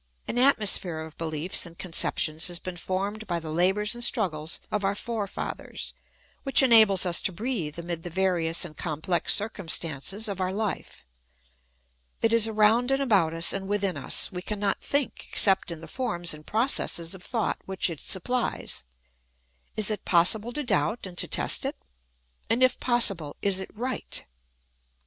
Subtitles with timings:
[0.27, 4.59] An atmo sphere of beliefs and conceptions has been formed by the labours and struggles
[4.71, 5.93] of our forefathers,
[6.41, 11.03] which enables us to breathe amid the various and complex circumstances of our hfe.
[12.19, 15.87] It is around and about us and within us; we cannot think except in the
[15.87, 18.81] forms and processes of thought which it supphes.
[19.77, 21.75] Is it pos sible to doubt and to test it?
[22.49, 24.25] and if possible, is it right